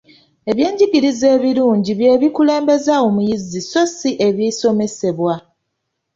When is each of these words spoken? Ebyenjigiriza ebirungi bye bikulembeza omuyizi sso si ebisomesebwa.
Ebyenjigiriza 0.51 1.25
ebirungi 1.35 1.91
bye 1.99 2.13
bikulembeza 2.21 2.93
omuyizi 3.07 3.59
sso 3.65 3.83
si 3.95 4.11
ebisomesebwa. 4.27 5.33